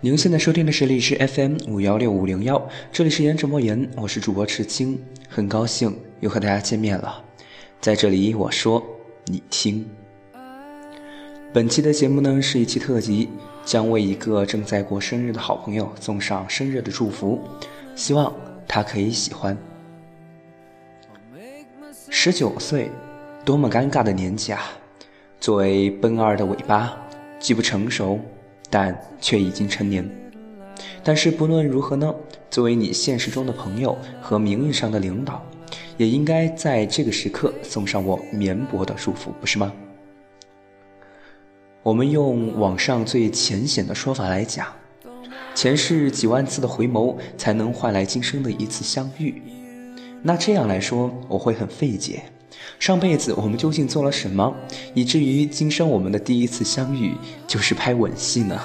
[0.00, 4.96] 您现在收听的是荔枝 FM 五幺六五零幺，这里是颜值莫言，我是主播赤青，
[5.28, 7.20] 很高兴又和大家见面了。
[7.80, 8.80] 在这里我说
[9.24, 9.84] 你听，
[11.52, 13.28] 本期的节目呢是一期特辑，
[13.64, 17.40] 将为一个正在过生日的好朋友送上生日的祝福，
[17.96, 18.32] 希望
[18.68, 19.58] 他可以喜欢。
[22.08, 22.88] 十九岁，
[23.44, 24.62] 多么尴尬的年纪啊！
[25.40, 26.96] 作为奔二的尾巴，
[27.40, 28.20] 既不成熟。
[28.70, 30.08] 但却已经成年。
[31.02, 32.14] 但是不论如何呢，
[32.50, 35.44] 作为你现实中的朋友和名义上的领导，
[35.96, 39.72] 也应该在这个时刻送上我绵薄的祝福，不是吗？
[41.82, 44.66] 我们用网上最浅显的说法来讲，
[45.54, 49.42] 前世几万次的回眸才能换来今生的一次相遇。
[50.22, 52.24] 那这样来说，我会很费解。
[52.78, 54.54] 上辈子我们究竟做了什么，
[54.94, 57.14] 以至于今生我们的第一次相遇
[57.46, 58.60] 就是拍吻戏呢？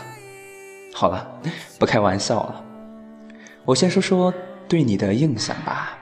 [0.94, 1.42] 好了，
[1.80, 2.64] 不开玩笑了。
[3.66, 4.34] 我先说说
[4.68, 5.98] 对你的印象吧。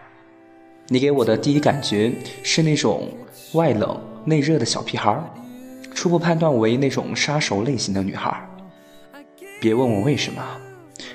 [0.87, 2.11] 你给我的第一感觉
[2.43, 3.09] 是那种
[3.53, 5.17] 外冷内热的小屁孩，
[5.95, 8.45] 初步判断为那种杀手类型的女孩。
[9.61, 10.43] 别问我为什么，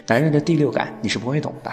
[0.06, 1.70] 男人的第六感你是不会懂的。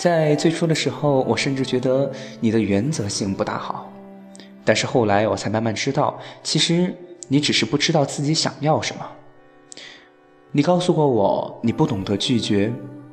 [0.00, 3.92] 在最初的时候，我甚至觉得你的原则性不大好，
[4.64, 6.94] 但是后来我才慢慢知道，其实
[7.28, 9.06] 你只是不知道自己想要什么。
[10.52, 12.72] 你告诉过我，你不懂得拒绝，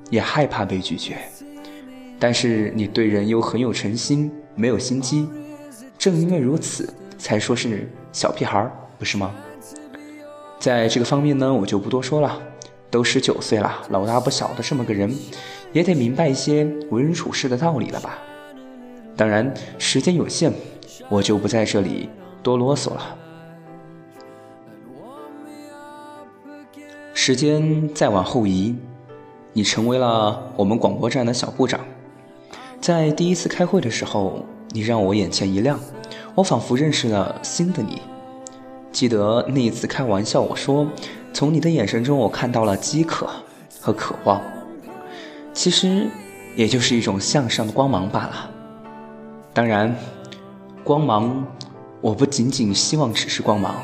[0.09, 1.17] 也害怕被拒绝，
[2.17, 5.27] 但是你对人又很有诚心，没有心机。
[5.97, 8.65] 正因为如此，才说是小屁孩，
[8.97, 9.35] 不是吗？
[10.57, 12.41] 在这个方面呢，我就不多说了。
[12.89, 15.13] 都十九岁了，老大不小的这么个人。
[15.73, 18.17] 也得明白一些为人处事的道理了吧？
[19.17, 20.51] 当然，时间有限，
[21.09, 22.09] 我就不在这里
[22.41, 23.17] 多啰嗦了。
[27.13, 28.75] 时间再往后移，
[29.51, 31.81] 你成为了我们广播站的小部长。
[32.79, 35.77] 在第一次开会的时候，你让我眼前一亮，
[36.33, 38.01] 我仿佛认识了新的你。
[38.93, 40.87] 记得那一次开玩笑，我说，
[41.37, 43.29] 从你的眼神中，我看到了饥渴
[43.79, 44.41] 和渴望。
[45.53, 46.07] 其实，
[46.55, 48.49] 也就是一种向上的光芒罢了。
[49.53, 49.95] 当然，
[50.83, 51.45] 光芒，
[52.01, 53.75] 我不仅仅希望只是光芒，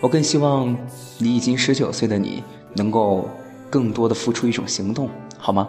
[0.00, 0.76] 我更希望
[1.18, 3.28] 你已经十九岁的你，能够
[3.68, 5.68] 更多的付出一种行动，好吗？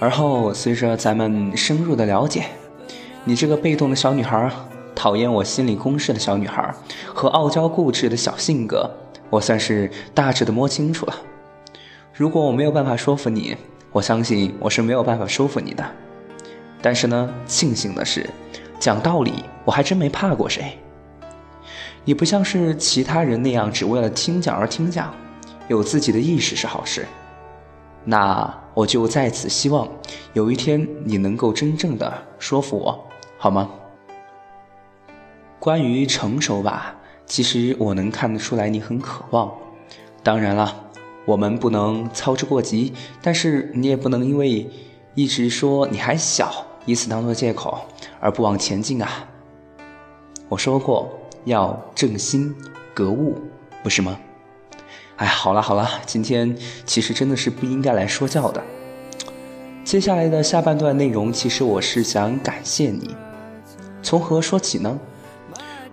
[0.00, 2.46] 而后，随着咱们深入的了解，
[3.24, 4.50] 你这个被动的小女孩，
[4.94, 6.74] 讨厌我心理攻势的小女孩，
[7.12, 8.90] 和傲娇固执的小性格，
[9.30, 11.16] 我算是大致的摸清楚了。
[12.12, 13.56] 如果我没有办法说服你，
[13.92, 15.84] 我相信我是没有办法说服你的。
[16.80, 18.28] 但是呢，庆幸的是，
[18.78, 20.78] 讲道理我还真没怕过谁。
[22.04, 25.12] 你不像是其他人那样只为了听讲而听讲，
[25.68, 27.06] 有自己的意识是好事。
[28.04, 29.88] 那我就在此希望，
[30.32, 33.04] 有一天你能够真正的说服我，
[33.36, 33.68] 好吗？
[35.58, 36.94] 关于成熟吧，
[37.26, 39.52] 其实我能看得出来你很渴望。
[40.22, 40.82] 当然了。
[41.26, 44.70] 我们不能操之过急，但是你也不能因为
[45.16, 47.80] 一直说你还小，以此当做借口
[48.20, 49.28] 而不往前进啊！
[50.48, 52.54] 我说过要正心
[52.94, 53.36] 格物，
[53.82, 54.16] 不是吗？
[55.16, 58.62] 哎，好了好了，今天其实真的是不应该来说教的。
[59.82, 63.16] 接下来的下半段内容，其实我是想感谢你。
[64.00, 64.96] 从何说起呢？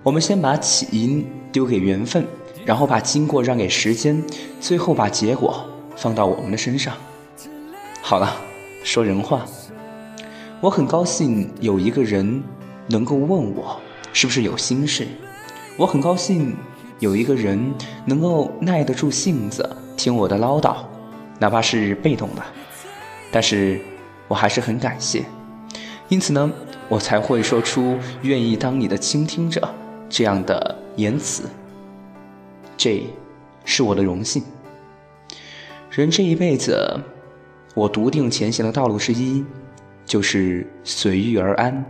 [0.03, 2.27] 我们先把起因丢给缘分。
[2.65, 4.23] 然后把经过让给时间，
[4.61, 6.95] 最后把结果放到我们的身上。
[8.01, 8.37] 好了，
[8.85, 9.45] 说人话，
[10.61, 12.41] 我很高兴有一个人
[12.87, 13.77] 能够问我
[14.13, 15.05] 是不是有心事，
[15.75, 16.55] 我很高兴
[16.99, 17.73] 有一个人
[18.05, 20.77] 能够耐得住性子听我的唠叨，
[21.39, 22.41] 哪怕是被动的，
[23.29, 23.77] 但是
[24.29, 25.25] 我还是很感谢。
[26.07, 26.49] 因此呢，
[26.87, 29.67] 我才会说出愿意当你的倾听者
[30.13, 31.49] 这样的言辞。
[32.77, 33.03] 这，
[33.65, 34.43] 是我的荣幸。
[35.89, 36.95] 人这一辈子，
[37.73, 39.43] 我笃定前行的道路之一，
[40.05, 41.83] 就是随遇而安。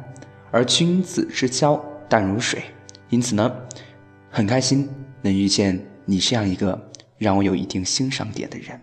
[0.51, 1.75] 而君子之交
[2.07, 2.63] 淡如水，
[3.09, 3.53] 因此呢，
[4.31, 4.89] 很开心
[5.21, 6.81] 能遇见你这样一个
[7.17, 8.81] 让我有一定欣赏点的人。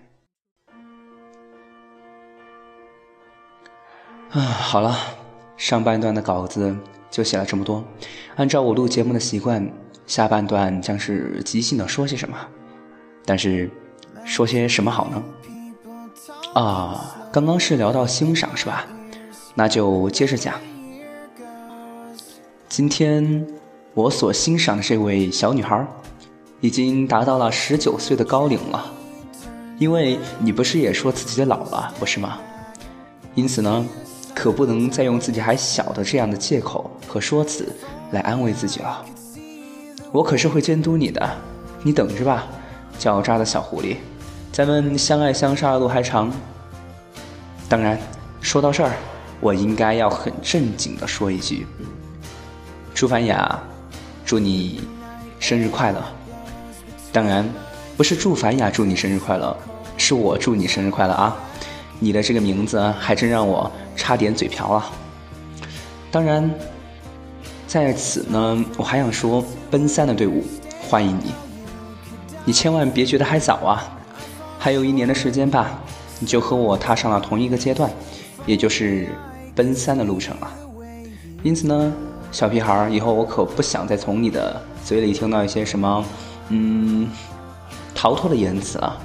[4.33, 4.95] 啊，好了，
[5.57, 6.77] 上半段的稿子
[7.11, 7.85] 就写了这么多。
[8.37, 9.71] 按照我录节目的习惯。
[10.07, 12.37] 下半段将是即兴的说些什么，
[13.25, 13.71] 但是
[14.25, 15.23] 说些什么好呢？
[16.53, 18.85] 啊，刚刚是聊到欣赏是吧？
[19.55, 20.57] 那就接着讲。
[22.69, 23.47] 今天
[23.95, 25.87] 我所欣赏的这位小女孩，
[26.61, 28.93] 已经达到了十九岁的高龄了。
[29.79, 32.41] 因为你不是也说自己老了，不是吗？
[33.37, 33.87] 因此呢，
[34.35, 37.67] 可不能再用自己还小的这样的借口和说辞
[38.13, 39.05] 来安慰自己了。
[40.13, 41.29] 我可是会监督你的，
[41.83, 42.47] 你等着吧，
[43.01, 43.97] 狡诈的小狐狸，
[44.53, 46.31] 咱们相爱相杀的路还长。
[47.69, 47.99] 当然，
[48.41, 48.93] 说到这儿，
[49.41, 51.67] 我应该要很正经的说一句：
[52.95, 53.59] 朱凡雅，
[54.25, 54.81] 祝你
[55.41, 56.01] 生日快乐。
[57.13, 57.45] 当然，
[57.97, 59.57] 不是祝凡雅祝你生日快乐，
[59.97, 61.37] 是我祝你生日快乐啊！
[61.99, 64.85] 你的这个名字还真让我差点嘴瓢了。
[66.13, 66.49] 当然，
[67.71, 70.43] 在此呢，我还想说，奔三的队伍
[70.83, 71.31] 欢迎你。
[72.45, 73.97] 你千万别觉得还早啊，
[74.59, 75.81] 还有一年的时间吧，
[76.19, 77.89] 你就和我踏上了同一个阶段，
[78.45, 79.07] 也就是
[79.55, 80.51] 奔三的路程了。
[81.45, 81.93] 因此呢，
[82.33, 86.05] 小屁孩儿，以后我可不想再从你的嘴里听到一些什么，
[86.49, 87.09] 嗯，
[87.95, 89.01] 逃脱的言辞了。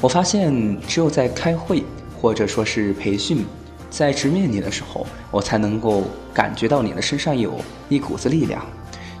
[0.00, 1.82] 我发现，只有在开会
[2.20, 3.44] 或者说是培训，
[3.92, 7.60] 在直面你的时候，我才能够感觉到你的身上有
[7.90, 8.64] 一股子力量。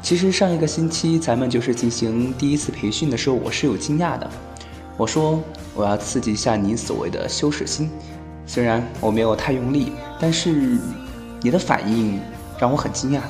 [0.00, 4.28] 其实上一个星期咱们就是进行第一次培训的时候，我是有惊讶的。
[4.96, 5.38] 我说
[5.74, 7.90] 我要刺激一下你所谓的羞耻心，
[8.46, 10.78] 虽然我没有太用力，但是
[11.42, 12.18] 你的反应
[12.58, 13.20] 让我很惊讶，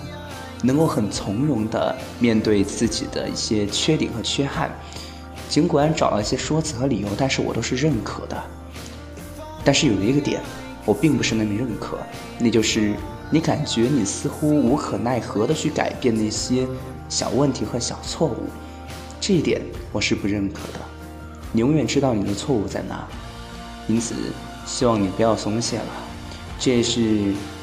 [0.62, 4.70] 能够很从容的面对自己的一些缺点和缺憾。
[5.48, 8.40] 尽管找了一些说辞和理由，但是我都是认可的。
[9.64, 10.40] 但是有一个点，
[10.84, 11.98] 我并不是那么认可，
[12.38, 12.94] 那就是
[13.30, 16.66] 你感觉你似乎无可奈何的去改变那些
[17.08, 18.36] 小问题和小错误，
[19.20, 19.60] 这一点
[19.92, 20.80] 我是不认可的。
[21.52, 23.06] 你永远知道你的错误在哪，
[23.86, 24.14] 因此
[24.66, 25.86] 希望你不要松懈了。
[26.58, 27.00] 这是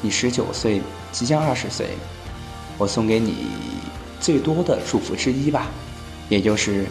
[0.00, 0.80] 你十九岁
[1.12, 1.88] 即将二十岁，
[2.78, 3.48] 我送给你
[4.20, 5.66] 最多的祝福之一吧，
[6.28, 6.86] 也就是。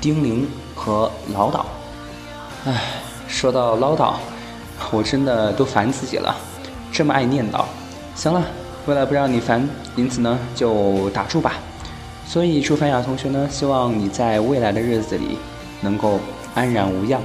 [0.00, 0.44] 叮咛
[0.74, 1.64] 和唠叨，
[2.66, 4.16] 唉，说到唠叨，
[4.90, 6.34] 我真的都烦自己了，
[6.92, 7.64] 这么爱念叨。
[8.14, 8.44] 行了，
[8.86, 11.54] 为了不让你烦，因此呢就打住吧。
[12.26, 15.38] 所以朱凡雅同学呢，希望你在未来的日子里
[15.80, 16.20] 能够
[16.54, 17.20] 安然无恙。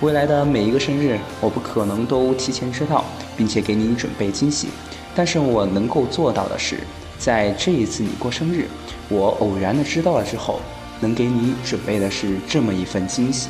[0.00, 3.04] 未来的每一个生日，我不可能都提前知道，
[3.36, 4.68] 并且给你准备惊喜，
[5.14, 6.80] 但是我能够做到的是，
[7.18, 8.68] 在这一次你过生日，
[9.08, 10.60] 我偶然的知道了之后。
[11.00, 13.48] 能给你准备的是这么一份惊喜，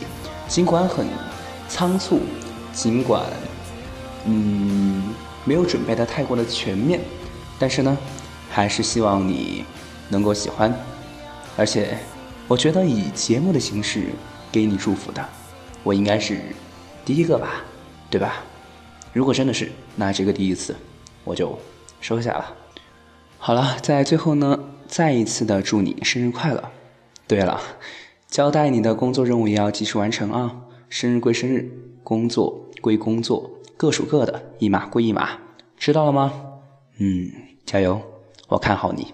[0.48, 1.06] 尽管很
[1.68, 2.20] 仓促，
[2.72, 3.24] 尽管
[4.26, 5.14] 嗯
[5.44, 7.00] 没有准备的太过的全面，
[7.58, 7.96] 但是呢，
[8.50, 9.64] 还是希望你
[10.08, 10.74] 能够喜欢。
[11.56, 11.98] 而且，
[12.48, 14.10] 我觉得以节目的形式
[14.50, 15.22] 给你祝福的，
[15.82, 16.40] 我应该是
[17.04, 17.62] 第一个吧，
[18.08, 18.36] 对吧？
[19.12, 20.74] 如果真的是，那这个第一次
[21.24, 21.58] 我就
[22.00, 22.54] 收下了。
[23.38, 26.70] 好了，在最后呢，再一次的祝你生日快乐。
[27.26, 27.60] 对了，
[28.28, 30.56] 交代你的工作任务也要及时完成啊！
[30.94, 31.70] 生日归生日，
[32.04, 35.38] 工作归工作，各属各的，一码归一码，
[35.74, 36.30] 知道了吗？
[36.98, 37.32] 嗯，
[37.64, 37.98] 加油，
[38.48, 39.06] 我看好你。